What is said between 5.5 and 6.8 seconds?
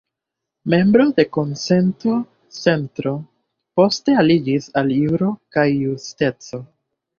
kaj Justeco.